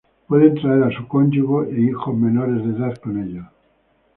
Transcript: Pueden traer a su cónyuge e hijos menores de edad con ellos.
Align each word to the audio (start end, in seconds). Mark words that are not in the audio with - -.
Pueden 0.27 0.55
traer 0.55 0.81
a 0.83 0.89
su 0.91 1.07
cónyuge 1.07 1.69
e 1.69 1.79
hijos 1.79 2.17
menores 2.17 2.65
de 2.65 2.71
edad 2.75 2.95
con 2.97 3.21
ellos. 3.21 3.45